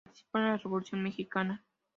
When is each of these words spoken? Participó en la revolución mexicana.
Participó 0.03 0.39
en 0.39 0.45
la 0.45 0.57
revolución 0.57 1.03
mexicana. 1.03 1.63